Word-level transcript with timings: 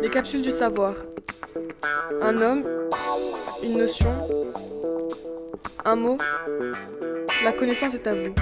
Les 0.00 0.10
capsules 0.10 0.42
du 0.42 0.50
savoir. 0.50 0.94
Un 2.20 2.36
homme, 2.38 2.64
une 3.62 3.78
notion, 3.78 4.12
un 5.84 5.96
mot. 5.96 6.18
La 7.44 7.52
connaissance 7.52 7.94
est 7.94 8.06
à 8.06 8.14
vous. 8.14 8.34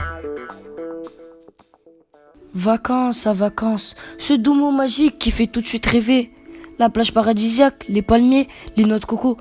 Vacances 2.54 3.26
à 3.26 3.32
vacances, 3.32 3.94
ce 4.18 4.32
doux 4.32 4.54
mot 4.54 4.72
magique 4.72 5.18
qui 5.18 5.30
fait 5.30 5.46
tout 5.46 5.60
de 5.60 5.66
suite 5.66 5.86
rêver. 5.86 6.32
La 6.78 6.88
plage 6.88 7.12
paradisiaque, 7.12 7.86
les 7.88 8.02
palmiers, 8.02 8.48
les 8.76 8.84
noix 8.84 8.98
de 8.98 9.04
coco. 9.04 9.36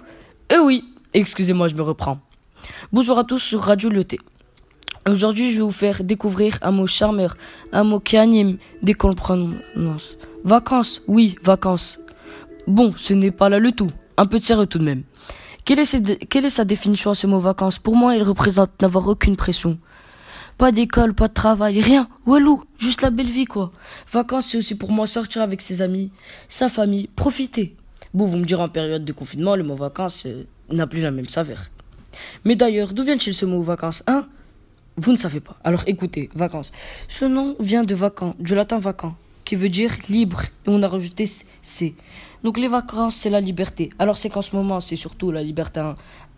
Eh 0.50 0.58
oui, 0.58 0.84
excusez-moi, 1.14 1.68
je 1.68 1.76
me 1.76 1.82
reprends. 1.82 2.20
Bonjour 2.92 3.18
à 3.18 3.24
tous 3.24 3.40
sur 3.40 3.62
Radio 3.62 3.90
Lyoté. 3.90 4.20
Aujourd'hui, 5.10 5.50
je 5.50 5.58
vais 5.58 5.64
vous 5.64 5.72
faire 5.72 6.04
découvrir 6.04 6.60
un 6.62 6.72
mot 6.72 6.86
charmeur, 6.86 7.36
un 7.72 7.84
mot 7.84 8.00
qui 8.00 8.18
anime 8.18 8.58
dès 8.84 8.94
qu'on. 8.94 9.16
Vacances, 10.44 11.02
oui, 11.08 11.36
vacances. 11.44 12.00
Bon, 12.66 12.94
ce 12.96 13.14
n'est 13.14 13.32
pas 13.32 13.50
là 13.50 13.60
le 13.60 13.72
tout. 13.72 13.92
Un 14.18 14.26
peu 14.26 14.40
de 14.40 14.44
sérieux 14.44 14.68
tout 14.68 14.80
de 14.80 14.86
même. 14.86 15.04
Quelle 15.66 15.80
est, 15.80 16.50
sa 16.50 16.66
définition 16.66 17.12
à 17.12 17.16
ce 17.16 17.28
mot 17.28 17.40
vacances? 17.40 17.78
Pour 17.78 17.96
moi, 17.96 18.16
il 18.16 18.24
représente 18.24 18.82
n'avoir 18.82 19.08
aucune 19.08 19.36
pression. 19.36 19.78
Pas 20.58 20.72
d'école, 20.72 21.14
pas 21.14 21.28
de 21.28 21.34
travail, 21.34 21.80
rien. 21.80 22.10
Walou, 22.26 22.64
juste 22.78 23.02
la 23.02 23.12
belle 23.12 23.28
vie, 23.28 23.46
quoi. 23.46 23.72
Vacances, 24.12 24.48
c'est 24.48 24.58
aussi 24.58 24.76
pour 24.76 24.92
moi 24.92 25.08
sortir 25.08 25.42
avec 25.42 25.62
ses 25.62 25.82
amis, 25.82 26.12
sa 26.48 26.70
famille, 26.70 27.08
profiter. 27.16 27.76
Bon, 28.14 28.26
vous 28.26 28.38
me 28.38 28.46
direz 28.46 28.64
en 28.64 28.70
période 28.70 29.06
de 29.06 29.14
confinement, 29.14 29.56
le 29.56 29.64
mot 29.64 29.76
vacances 29.76 30.26
euh, 30.26 30.46
n'a 30.72 30.88
plus 30.88 31.02
la 31.02 31.12
même 31.12 31.28
saveur. 31.28 31.60
Mais 32.44 32.56
d'ailleurs, 32.56 32.94
d'où 32.94 33.04
vient-il 33.04 33.34
ce 33.34 33.46
mot 33.46 33.62
vacances, 33.62 34.04
hein? 34.08 34.26
Vous 34.98 35.12
ne 35.12 35.18
savez 35.18 35.40
pas. 35.40 35.58
Alors 35.64 35.84
écoutez, 35.88 36.30
vacances. 36.34 36.72
Ce 37.08 37.26
nom 37.26 37.56
vient 37.60 37.84
de 37.84 37.96
vacant, 37.96 38.36
du 38.40 38.56
latin 38.56 38.78
vacant, 38.78 39.16
qui 39.50 39.56
veut 39.56 39.70
dire 39.70 39.98
libre, 40.10 40.44
et 40.44 40.68
on 40.68 40.84
a 40.84 40.88
rajouté 40.88 41.26
c. 41.26 41.96
Donc 42.44 42.60
les 42.60 42.68
vacances, 42.68 43.16
c'est 43.16 43.32
la 43.32 43.42
liberté. 43.42 43.90
Alors 43.98 44.16
c'est 44.16 44.30
qu'en 44.30 44.44
ce 44.44 44.56
moment, 44.56 44.80
c'est 44.80 44.96
surtout 44.96 45.32
la 45.32 45.42
liberté 45.42 45.82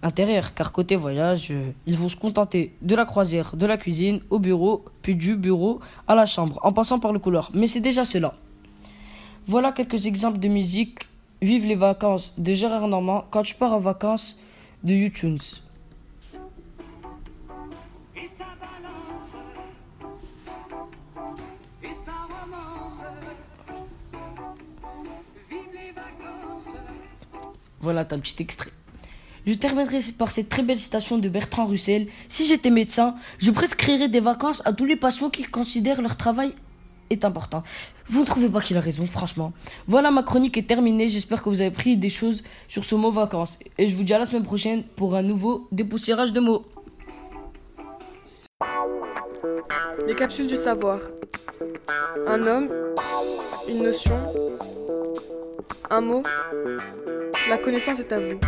intérieur, 0.01 0.53
car 0.53 0.71
côté 0.71 0.95
voyage, 0.95 1.51
euh, 1.51 1.71
ils 1.85 1.97
vont 1.97 2.07
se 2.07 2.15
contenter 2.15 2.73
de 2.81 2.95
la 2.95 3.03
croisière, 3.03 3.57
de 3.57 3.65
la 3.65 3.75
cuisine, 3.75 4.21
au 4.29 4.39
bureau, 4.39 4.85
puis 5.01 5.15
du 5.15 5.35
bureau 5.35 5.81
à 6.07 6.15
la 6.15 6.25
chambre, 6.25 6.57
en 6.63 6.71
passant 6.71 6.99
par 6.99 7.11
le 7.11 7.19
couloir. 7.19 7.51
Mais 7.53 7.67
c'est 7.67 7.81
déjà 7.81 8.05
cela. 8.05 8.33
Voilà 9.45 9.73
quelques 9.73 10.05
exemples 10.05 10.39
de 10.39 10.47
musique. 10.47 10.99
Vive 11.41 11.65
les 11.65 11.75
vacances 11.75 12.31
de 12.37 12.53
Gérard 12.53 12.87
Normand 12.87 13.25
quand 13.29 13.43
tu 13.43 13.55
pars 13.55 13.73
en 13.73 13.79
vacances 13.79 14.39
de 14.85 14.93
YouTunes. 14.93 15.43
Voilà, 27.81 28.05
t'as 28.05 28.15
un 28.15 28.19
petit 28.19 28.41
extrait. 28.41 28.71
Je 29.45 29.53
terminerai 29.53 29.99
par 30.17 30.31
cette 30.31 30.49
très 30.49 30.61
belle 30.61 30.77
citation 30.77 31.17
de 31.17 31.27
Bertrand 31.27 31.65
Russell. 31.65 32.07
Si 32.29 32.45
j'étais 32.45 32.69
médecin, 32.69 33.15
je 33.39 33.49
prescrirais 33.49 34.07
des 34.07 34.19
vacances 34.19 34.61
à 34.65 34.73
tous 34.73 34.85
les 34.85 34.95
patients 34.95 35.31
qui 35.31 35.43
considèrent 35.43 36.01
leur 36.01 36.15
travail 36.15 36.53
est 37.09 37.25
important. 37.25 37.63
Vous 38.05 38.21
ne 38.21 38.25
trouvez 38.25 38.49
pas 38.49 38.61
qu'il 38.61 38.77
a 38.77 38.81
raison, 38.81 39.05
franchement. 39.05 39.51
Voilà, 39.87 40.11
ma 40.11 40.23
chronique 40.23 40.57
est 40.57 40.67
terminée. 40.67 41.07
J'espère 41.07 41.43
que 41.43 41.49
vous 41.49 41.61
avez 41.61 41.71
pris 41.71 41.97
des 41.97 42.09
choses 42.09 42.43
sur 42.67 42.85
ce 42.85 42.95
mot 42.95 43.11
vacances. 43.11 43.57
Et 43.77 43.89
je 43.89 43.95
vous 43.95 44.03
dis 44.03 44.13
à 44.13 44.19
la 44.19 44.25
semaine 44.25 44.43
prochaine 44.43 44.83
pour 44.95 45.15
un 45.15 45.23
nouveau 45.23 45.67
dépoussiérage 45.71 46.33
de 46.33 46.39
mots. 46.39 46.65
Les 50.07 50.15
capsules 50.15 50.47
du 50.47 50.55
savoir. 50.55 50.99
Un 52.27 52.43
homme, 52.43 52.69
une 53.67 53.83
notion, 53.83 54.17
un 55.89 56.01
mot. 56.01 56.23
La 57.49 57.57
connaissance 57.57 57.99
est 57.99 58.11
à 58.11 58.19
vous. 58.19 58.39